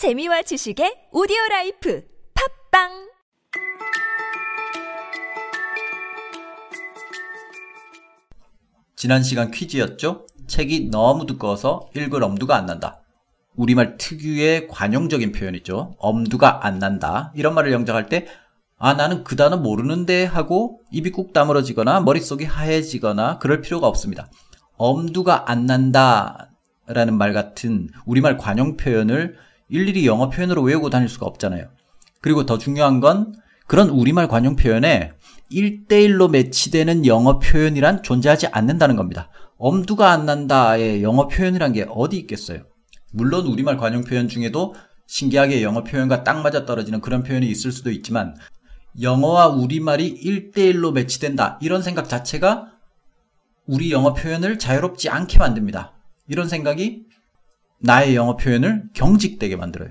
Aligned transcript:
재미와 0.00 0.40
지식의 0.40 1.08
오디오 1.12 1.36
라이프 1.50 2.02
팟빵 2.72 2.88
지난 8.96 9.22
시간 9.22 9.50
퀴즈였죠? 9.50 10.26
책이 10.46 10.88
너무 10.90 11.26
두꺼워서 11.26 11.90
읽을 11.94 12.24
엄두가 12.24 12.56
안 12.56 12.64
난다. 12.64 13.02
우리말 13.56 13.98
특유의 13.98 14.68
관용적인 14.68 15.32
표현이죠. 15.32 15.96
엄두가 15.98 16.64
안 16.66 16.78
난다. 16.78 17.30
이런 17.36 17.52
말을 17.54 17.70
영작할 17.70 18.06
때, 18.06 18.26
아, 18.78 18.94
나는 18.94 19.22
그 19.22 19.36
단어 19.36 19.58
모르는데 19.58 20.24
하고 20.24 20.80
입이 20.92 21.10
꾹 21.10 21.34
다물어지거나 21.34 22.00
머릿속이 22.00 22.46
하얘지거나 22.46 23.36
그럴 23.36 23.60
필요가 23.60 23.86
없습니다. 23.86 24.30
엄두가 24.78 25.50
안 25.50 25.66
난다. 25.66 26.46
라는 26.86 27.18
말 27.18 27.34
같은 27.34 27.90
우리말 28.06 28.38
관용 28.38 28.78
표현을 28.78 29.36
일일이 29.70 30.06
영어 30.06 30.28
표현으로 30.28 30.62
외우고 30.62 30.90
다닐 30.90 31.08
수가 31.08 31.26
없잖아요. 31.26 31.68
그리고 32.20 32.44
더 32.44 32.58
중요한 32.58 33.00
건 33.00 33.34
그런 33.66 33.88
우리말 33.88 34.28
관용 34.28 34.56
표현에 34.56 35.12
1대1로 35.50 36.30
매치되는 36.30 37.06
영어 37.06 37.38
표현이란 37.38 38.02
존재하지 38.02 38.48
않는다는 38.48 38.96
겁니다. 38.96 39.30
엄두가 39.58 40.10
안 40.10 40.26
난다의 40.26 41.02
영어 41.02 41.28
표현이란 41.28 41.72
게 41.72 41.86
어디 41.88 42.18
있겠어요? 42.18 42.62
물론 43.12 43.46
우리말 43.46 43.76
관용 43.76 44.02
표현 44.02 44.28
중에도 44.28 44.74
신기하게 45.06 45.62
영어 45.62 45.82
표현과 45.82 46.24
딱 46.24 46.42
맞아 46.42 46.64
떨어지는 46.64 47.00
그런 47.00 47.22
표현이 47.22 47.48
있을 47.48 47.72
수도 47.72 47.90
있지만 47.90 48.34
영어와 49.00 49.48
우리말이 49.48 50.20
1대1로 50.20 50.92
매치된다. 50.92 51.58
이런 51.62 51.82
생각 51.82 52.08
자체가 52.08 52.72
우리 53.66 53.92
영어 53.92 54.14
표현을 54.14 54.58
자유롭지 54.58 55.08
않게 55.08 55.38
만듭니다. 55.38 55.94
이런 56.28 56.48
생각이 56.48 57.04
나의 57.80 58.14
영어 58.14 58.36
표현을 58.36 58.84
경직되게 58.94 59.56
만들어요. 59.56 59.90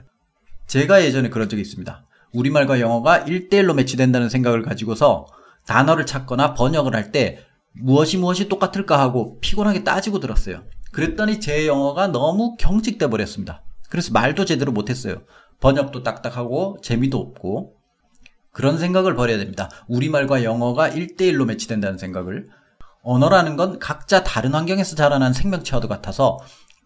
제가 0.67 1.03
예전에 1.03 1.29
그런 1.29 1.49
적이 1.49 1.61
있습니다. 1.63 2.05
우리말과 2.33 2.79
영어가 2.79 3.25
1대1로 3.25 3.73
매치된다는 3.75 4.29
생각을 4.29 4.61
가지고서 4.61 5.25
단어를 5.65 6.05
찾거나 6.05 6.53
번역을 6.53 6.95
할 6.95 7.11
때 7.11 7.39
무엇이 7.73 8.17
무엇이 8.17 8.49
똑같을까 8.49 8.99
하고 8.99 9.39
피곤하게 9.39 9.83
따지고 9.83 10.19
들었어요. 10.19 10.63
그랬더니 10.91 11.39
제 11.39 11.67
영어가 11.67 12.07
너무 12.07 12.55
경직돼 12.57 13.07
버렸습니다. 13.07 13.63
그래서 13.89 14.11
말도 14.11 14.45
제대로 14.45 14.71
못했어요. 14.71 15.21
번역도 15.59 16.03
딱딱하고 16.03 16.77
재미도 16.81 17.17
없고 17.17 17.75
그런 18.51 18.77
생각을 18.77 19.15
버려야 19.15 19.37
됩니다. 19.37 19.69
우리말과 19.87 20.43
영어가 20.43 20.89
1대1로 20.89 21.45
매치된다는 21.45 21.97
생각을 21.97 22.49
언어라는 23.03 23.55
건 23.55 23.79
각자 23.79 24.23
다른 24.23 24.53
환경에서 24.53 24.95
자라난 24.95 25.33
생명체와도 25.33 25.87
같아서 25.87 26.39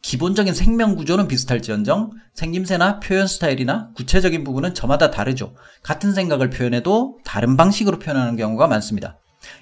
기본적인 0.04 0.54
생명 0.54 0.96
구조는 0.96 1.30
비슷할지언정 1.30 2.12
생김새나 2.34 3.00
표현 3.00 3.26
스타일이나 3.26 3.90
구체적인 3.96 4.44
부분은 4.44 4.74
저마다 4.74 5.10
다르죠. 5.10 5.56
같은 5.82 6.14
생각을 6.14 6.50
표현해도 6.50 7.20
다른 7.24 7.56
방식으로 7.56 8.00
표현하는 8.00 8.36
경우가 8.36 8.68
많습니다. 8.68 9.18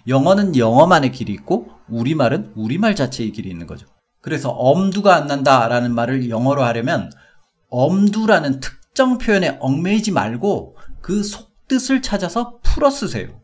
영어는 0.08 0.58
영어만의 0.58 1.12
길이 1.12 1.31
있고 1.34 1.69
우리말은 1.89 2.53
우리말 2.56 2.95
자체의 2.95 3.31
길이 3.31 3.50
있는 3.50 3.67
거죠. 3.67 3.86
그래서 4.19 4.50
엄두가 4.50 5.16
안 5.16 5.28
난다라는 5.28 5.94
말을 5.94 6.30
영어로 6.30 6.64
하려면 6.64 7.12
엄두라는 7.69 8.59
특정 8.59 9.19
표현에 9.19 9.58
얽매이지 9.59 10.12
말고 10.12 10.75
그 11.02 11.23
속뜻을 11.23 12.02
찾아서 12.02 12.59
풀어 12.64 12.89
쓰세요. 12.89 13.39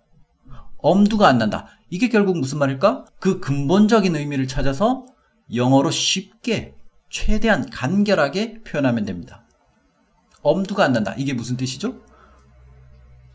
엄두가 0.77 1.27
안 1.27 1.37
난다. 1.37 1.67
이게 1.89 2.09
결국 2.09 2.39
무슨 2.39 2.57
말일까? 2.57 3.05
그 3.19 3.39
근본적인 3.39 4.15
의미를 4.15 4.47
찾아서 4.47 5.05
영어로 5.53 5.91
쉽게 5.91 6.76
최대한 7.09 7.69
간결하게 7.69 8.63
표현하면 8.63 9.05
됩니다. 9.05 9.45
엄두가 10.41 10.83
안 10.83 10.93
난다. 10.93 11.13
이게 11.17 11.33
무슨 11.33 11.57
뜻이죠? 11.57 12.01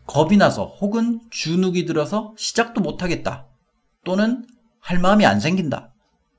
겁이 0.05 0.37
나서 0.37 0.65
혹은 0.65 1.21
주눅이 1.29 1.85
들어서 1.85 2.33
시작도 2.37 2.81
못하겠다. 2.81 3.47
또는 4.03 4.45
할 4.79 4.99
마음이 4.99 5.25
안 5.25 5.39
생긴다. 5.39 5.93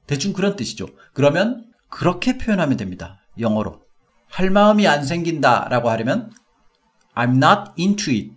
대충 0.06 0.32
그런 0.32 0.56
뜻이죠. 0.56 0.86
그러면 1.12 1.70
그렇게 1.88 2.36
표현하면 2.36 2.76
됩니다. 2.76 3.20
영어로. 3.38 3.82
할 4.28 4.50
마음이 4.50 4.86
안 4.86 5.04
생긴다 5.04 5.68
라고 5.70 5.88
하려면 5.90 6.30
I'm 7.14 7.36
not 7.36 7.72
into 7.78 8.12
it. 8.12 8.32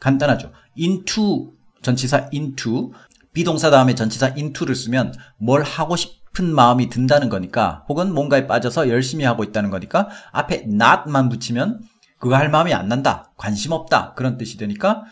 간단하죠. 0.00 0.50
into 0.76 1.52
전치사 1.82 2.30
into 2.32 2.92
비동사 3.32 3.70
다음에 3.70 3.94
전치사 3.94 4.32
into를 4.36 4.74
쓰면 4.74 5.14
뭘 5.38 5.62
하고 5.62 5.94
싶은 6.32 6.54
마음이 6.54 6.88
든다는 6.88 7.28
거니까 7.28 7.84
혹은 7.88 8.12
뭔가에 8.12 8.46
빠져서 8.46 8.88
열심히 8.88 9.24
하고 9.24 9.44
있다는 9.44 9.70
거니까 9.70 10.08
앞에 10.32 10.64
not만 10.66 11.28
붙이면 11.28 11.82
그거 12.18 12.36
할 12.36 12.50
마음이 12.50 12.72
안 12.72 12.88
난다. 12.88 13.32
관심 13.36 13.72
없다. 13.72 14.14
그런 14.14 14.38
뜻이 14.38 14.56
되니까 14.56 15.04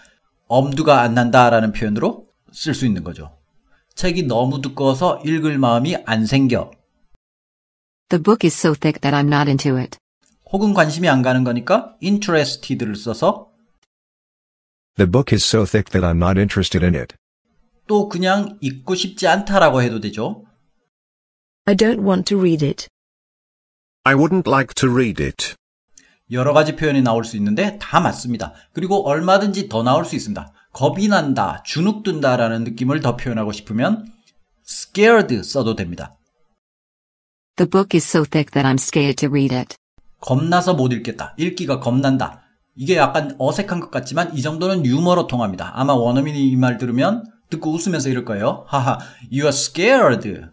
엄두가 0.48 1.00
안 1.00 1.14
난다라는 1.14 1.72
표현으로 1.72 2.26
쓸 2.52 2.74
수 2.74 2.86
있는 2.86 3.04
거죠. 3.04 3.36
책이 3.94 4.24
너무 4.24 4.60
두꺼워서 4.60 5.20
읽을 5.24 5.58
마음이 5.58 5.96
안 6.06 6.26
생겨. 6.26 6.70
The 8.08 8.22
book 8.22 8.46
is 8.46 8.56
so 8.56 8.74
thick 8.74 9.00
that 9.00 9.14
I'm 9.14 9.32
not 9.32 9.48
into 9.48 9.76
it. 9.76 9.98
혹은 10.52 10.74
관심이 10.74 11.08
안 11.08 11.22
가는 11.22 11.44
거니까 11.44 11.94
interested를 12.02 12.96
써서 12.96 13.48
The 14.96 15.10
book 15.10 15.34
is 15.34 15.44
so 15.44 15.64
thick 15.64 15.90
that 15.92 16.04
I'm 16.04 16.16
not 16.16 16.38
interested 16.38 16.84
in 16.84 16.94
it. 16.94 17.14
또 17.86 18.08
그냥 18.08 18.58
읽고 18.60 18.94
싶지 18.94 19.26
않다라고 19.26 19.82
해도 19.82 20.00
되죠. 20.00 20.44
I 21.70 21.76
don't 21.76 22.00
want 22.02 22.24
to 22.34 22.36
read 22.36 22.64
it. 22.66 22.88
I 24.02 24.14
wouldn't 24.16 24.48
like 24.50 24.74
to 24.74 24.92
read 24.92 25.22
it. 25.22 25.54
여러 26.32 26.52
가지 26.52 26.74
표현이 26.74 27.02
나올 27.02 27.24
수 27.24 27.36
있는데 27.36 27.78
다 27.78 28.00
맞습니다. 28.00 28.54
그리고 28.72 29.06
얼마든지 29.06 29.68
더 29.68 29.84
나올 29.84 30.04
수 30.04 30.16
있습니다. 30.16 30.52
겁이 30.72 31.06
난다, 31.06 31.62
주눅 31.64 32.02
든다라는 32.02 32.64
느낌을 32.64 32.98
더 33.00 33.16
표현하고 33.16 33.52
싶으면 33.52 34.04
scared 34.68 35.44
써도 35.44 35.76
됩니다. 35.76 36.16
The 37.54 37.70
book 37.70 37.96
is 37.96 38.04
so 38.04 38.24
thick 38.24 38.50
that 38.52 38.66
I'm 38.66 38.74
scared 38.80 39.14
to 39.20 39.28
read 39.28 39.54
it. 39.54 39.76
겁나서 40.20 40.74
못 40.74 40.92
읽겠다. 40.92 41.34
읽기가 41.38 41.78
겁난다. 41.78 42.42
이게 42.74 42.96
약간 42.96 43.36
어색한 43.38 43.78
것 43.78 43.92
같지만 43.92 44.36
이 44.36 44.42
정도는 44.42 44.84
유머로 44.86 45.28
통합니다. 45.28 45.70
아마 45.76 45.92
원어민이 45.94 46.48
이 46.50 46.56
말 46.56 46.78
들으면 46.78 47.22
듣고 47.48 47.70
웃으면서 47.70 48.08
이럴 48.08 48.24
거예요. 48.24 48.64
하하, 48.66 48.98
you 49.30 49.42
are 49.42 49.50
scared. 49.50 50.46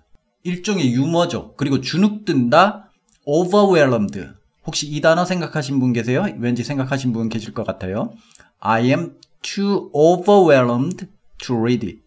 일종의 0.48 0.94
유머죠. 0.94 1.56
그리고 1.58 1.82
주눅 1.82 2.24
든다, 2.24 2.90
overwhelmed. 3.26 4.30
혹시 4.66 4.88
이 4.88 5.02
단어 5.02 5.26
생각하신 5.26 5.80
분 5.80 5.92
계세요? 5.92 6.26
왠지 6.40 6.64
생각하신 6.64 7.12
분 7.12 7.28
계실 7.28 7.54
것 7.54 7.66
같아요. 7.66 8.14
I 8.60 8.86
am 8.88 9.18
too 9.42 9.90
overwhelmed 9.94 11.08
to 11.40 11.58
read 11.58 11.86
it. 11.86 12.00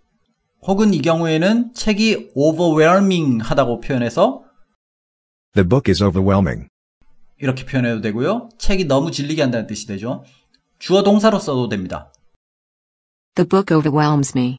혹은 0.62 0.94
이 0.94 1.02
경우에는 1.02 1.74
책이 1.74 2.30
overwhelming 2.34 3.42
하다고 3.42 3.80
표현해서 3.80 4.44
The 5.54 5.68
book 5.68 5.90
is 5.90 6.02
overwhelming. 6.02 6.68
이렇게 7.38 7.66
표현해도 7.66 8.00
되고요. 8.00 8.48
책이 8.56 8.86
너무 8.86 9.10
질리게 9.10 9.42
한다는 9.42 9.66
뜻이 9.66 9.86
되죠. 9.86 10.24
주어 10.78 11.02
동사로 11.02 11.38
써도 11.38 11.68
됩니다. 11.68 12.10
The 13.34 13.46
book 13.46 13.76
overwhelms 13.76 14.32
me. 14.36 14.56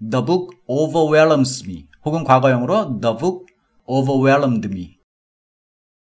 The 0.00 0.24
book 0.24 0.56
overwhelms 0.66 1.64
me. 1.68 1.87
혹은 2.04 2.24
과거형으로 2.24 3.00
The 3.00 3.16
book 3.16 3.46
overwhelmed 3.86 4.68
me. 4.68 4.98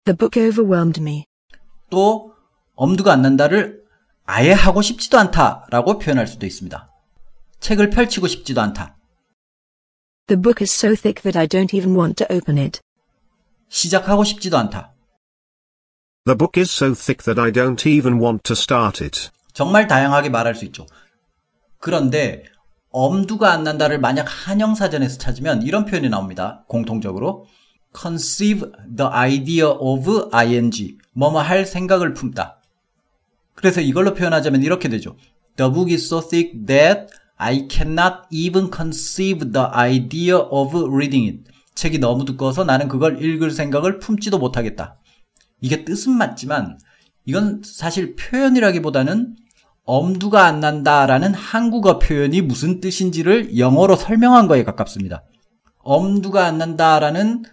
The 0.06 0.18
book 0.18 0.40
overwhelmed 0.42 1.02
me. 1.02 1.26
또 1.90 2.34
엄두가 2.76 3.14
안 3.14 3.22
난다를 3.22 3.84
아예 4.26 4.52
하고 4.52 4.82
싶지도 4.82 5.18
않다라고 5.18 6.00
표현할 6.00 6.28
수도 6.28 6.46
있습니다. 6.46 6.90
책을 7.60 7.90
펼치고 7.90 8.28
싶지도 8.28 8.62
않다. 8.62 8.98
The 10.28 10.42
book 10.42 10.64
is 10.64 10.74
so 10.74 10.96
thick 10.96 11.22
that 11.22 11.38
I 11.38 11.48
don't 11.48 11.76
even 11.76 11.96
want 11.96 12.24
to 12.24 12.36
open 12.36 12.58
it. 12.58 12.80
시작하고 13.70 14.24
싶지도 14.24 14.58
않다. 14.58 14.94
The 16.26 16.36
book 16.36 16.60
is 16.60 16.72
so 16.72 16.94
thick 16.96 17.24
that 17.26 17.40
I 17.40 17.52
don't 17.52 17.88
even 17.88 18.20
want 18.20 18.42
to 18.44 18.54
start 18.54 19.04
it. 19.04 19.30
정말 19.54 19.88
다양하게 19.88 20.30
말할 20.30 20.56
수 20.56 20.66
있죠. 20.66 20.88
그런데 21.80 22.44
엄두가 22.96 23.52
안 23.52 23.66
난다를 23.66 24.00
만약 24.00 24.26
한영사전에서 24.26 25.18
찾으면 25.18 25.64
이런 25.64 25.84
표현이 25.84 26.08
나옵니다. 26.08 26.64
공통적으로 26.70 27.46
conceive 27.94 28.72
the 28.96 29.12
idea 29.12 29.66
of 29.66 30.30
ing 30.32 30.98
뭐뭐 31.12 31.42
할 31.42 31.66
생각을 31.66 32.14
품다. 32.14 32.62
그래서 33.54 33.82
이걸로 33.82 34.14
표현하자면 34.14 34.64
이렇게 34.64 34.88
되죠. 34.88 35.18
The 35.58 35.70
book 35.74 35.92
is 35.92 36.06
so 36.06 36.22
thick 36.26 36.66
that 36.68 37.08
I 37.36 37.68
cannot 37.70 38.28
even 38.32 38.72
conceive 38.74 39.52
the 39.52 39.68
idea 39.74 40.38
of 40.38 40.78
reading 40.78 41.28
it. 41.28 41.52
책이 41.76 42.00
너무 42.00 42.24
두꺼워서 42.24 42.64
나는 42.64 42.88
그걸 42.88 43.22
읽을 43.22 43.52
생각을 43.52 44.00
품지도 44.00 44.40
못하겠다. 44.40 44.98
이게 45.60 45.84
뜻은 45.84 46.14
맞지만 46.14 46.80
이건 47.26 47.62
사실 47.66 48.16
표현이라기보다는 48.16 49.36
엄두가 49.86 50.46
안 50.46 50.60
난다라는 50.60 51.34
한국어 51.34 52.00
표현이 52.00 52.42
무슨 52.42 52.82
뜻인지를 52.82 53.58
영어로 53.58 53.96
설명한 53.96 54.48
거에 54.48 54.64
가깝습니다. 54.64 55.24
엄두가 55.84 56.46
안 56.46 56.58
난다라는 56.58 57.44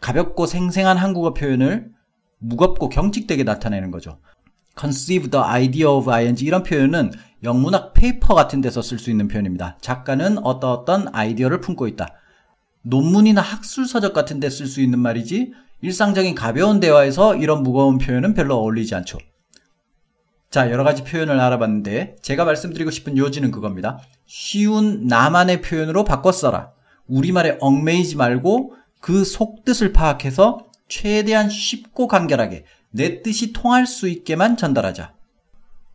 가볍고 0.00 0.46
생생한 0.46 0.96
한국어 0.96 1.34
표현을 1.34 1.90
무겁고 2.38 2.88
경직되게 2.88 3.44
나타내는 3.44 3.90
거죠. 3.90 4.18
conceive 4.78 5.30
the 5.30 5.44
idea 5.44 5.86
of 5.86 6.10
ing 6.10 6.42
이런 6.42 6.62
표현은 6.62 7.12
영문학 7.44 7.92
paper 7.92 8.34
같은 8.34 8.62
데서 8.62 8.80
쓸 8.80 8.98
수 8.98 9.10
있는 9.10 9.28
표현입니다. 9.28 9.76
작가는 9.82 10.38
어떤 10.38 10.70
어떤 10.70 11.14
아이디어를 11.14 11.60
품고 11.60 11.86
있다. 11.88 12.08
논문이나 12.82 13.42
학술 13.42 13.86
서적 13.86 14.14
같은 14.14 14.40
데 14.40 14.48
쓸 14.48 14.66
수 14.66 14.80
있는 14.80 14.98
말이지 14.98 15.52
일상적인 15.82 16.34
가벼운 16.34 16.80
대화에서 16.80 17.36
이런 17.36 17.62
무거운 17.62 17.98
표현은 17.98 18.32
별로 18.34 18.56
어울리지 18.56 18.94
않죠. 18.94 19.18
자, 20.52 20.70
여러 20.70 20.84
가지 20.84 21.02
표현을 21.02 21.40
알아봤는데 21.40 22.16
제가 22.20 22.44
말씀드리고 22.44 22.90
싶은 22.90 23.16
요지는 23.16 23.50
그겁니다. 23.50 24.00
쉬운 24.26 25.06
나만의 25.06 25.62
표현으로 25.62 26.04
바꿔 26.04 26.30
써라. 26.30 26.72
우리말에 27.06 27.56
얽매이지 27.58 28.16
말고 28.16 28.74
그 29.00 29.24
속뜻을 29.24 29.94
파악해서 29.94 30.66
최대한 30.88 31.48
쉽고 31.48 32.06
간결하게 32.06 32.66
내 32.90 33.22
뜻이 33.22 33.54
통할 33.54 33.86
수 33.86 34.10
있게만 34.10 34.58
전달하자. 34.58 35.14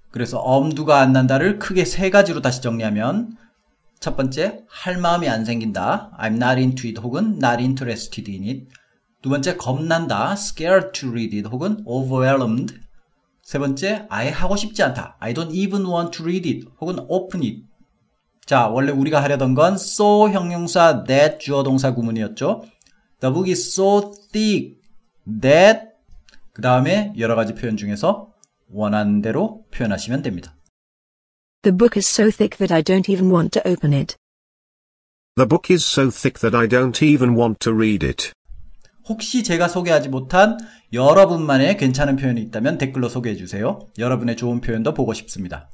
그래서 0.09 0.39
엄두가 0.39 1.01
안 1.01 1.13
난다를 1.13 1.59
크게 1.59 1.85
세 1.85 2.09
가지로 2.09 2.41
다시 2.41 2.59
정리하면 2.59 3.37
첫 3.99 4.17
번째, 4.17 4.63
할 4.67 4.97
마음이 4.97 5.29
안 5.29 5.45
생긴다. 5.45 6.17
I'm 6.19 6.41
not 6.41 6.59
into 6.59 6.89
it 6.89 6.99
혹은 6.99 7.33
not 7.33 7.61
interested 7.61 8.31
in 8.31 8.43
it. 8.43 8.67
두 9.21 9.29
번째, 9.29 9.55
겁난다. 9.55 10.33
scared 10.33 10.99
to 10.99 11.09
read 11.11 11.37
it 11.37 11.47
혹은 11.47 11.83
overwhelmed. 11.85 12.86
세 13.47 13.59
번째, 13.59 14.05
아예 14.09 14.29
하고 14.29 14.57
싶지 14.57 14.83
않다. 14.83 15.15
I 15.21 15.33
don't 15.33 15.53
even 15.53 15.85
want 15.85 16.17
to 16.17 16.25
read 16.25 16.49
it 16.49 16.67
혹은 16.81 16.97
open 17.07 17.41
it. 17.45 17.63
자, 18.45 18.67
원래 18.67 18.91
우리가 18.91 19.23
하려던 19.23 19.53
건 19.53 19.75
so 19.75 20.29
형용사 20.29 21.05
that 21.05 21.37
주어 21.39 21.63
동사 21.63 21.93
구문이었죠. 21.93 22.65
The 23.21 23.33
book 23.33 23.49
is 23.49 23.71
so 23.71 24.11
thick 24.33 24.81
that 25.39 25.79
그 26.51 26.61
다음에 26.61 27.13
여러 27.17 27.35
가지 27.35 27.55
표현 27.55 27.77
중에서 27.77 28.33
원하는 28.69 29.21
대로 29.21 29.63
표현하시면 29.71 30.23
됩니다. 30.23 30.53
The 31.61 31.73
book 31.73 31.97
is 31.97 32.05
so 32.05 32.29
thick 32.29 32.57
that 32.57 32.73
I 32.73 32.83
don't 32.83 33.09
even 33.09 33.31
want 33.31 33.57
to 33.57 33.61
open 33.65 33.93
it. 33.93 34.17
The 35.37 35.47
book 35.47 35.73
is 35.73 35.85
so 35.85 36.11
thick 36.11 36.41
that 36.41 36.53
I 36.53 36.67
don't 36.67 37.01
even 37.01 37.37
want 37.37 37.59
to 37.61 37.73
read 37.73 38.05
it. 38.05 38.33
혹시 39.07 39.43
제가 39.43 39.67
소개하지 39.67 40.09
못한 40.09 40.57
여러분만의 40.93 41.77
괜찮은 41.77 42.17
표현이 42.17 42.41
있다면 42.41 42.77
댓글로 42.77 43.09
소개해 43.09 43.35
주세요. 43.35 43.79
여러분의 43.97 44.35
좋은 44.35 44.61
표현도 44.61 44.93
보고 44.93 45.13
싶습니다. 45.13 45.69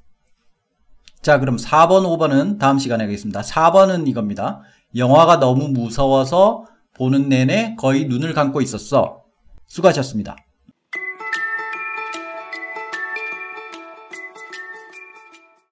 자, 1.22 1.40
그럼 1.40 1.58
4번, 1.58 2.04
5번은 2.04 2.60
다음 2.60 2.78
시간에 2.78 3.06
하겠습니다. 3.06 3.42
4번은 3.42 4.08
이겁니다. 4.08 4.62
영화가 4.96 5.40
너무 5.40 5.70
무서워서 5.70 6.66
보는 6.96 7.30
내내 7.30 7.76
거의 7.78 8.06
눈을 8.06 8.34
감고 8.34 8.62
있었어. 8.62 9.24
수고하셨습니다. 9.68 10.36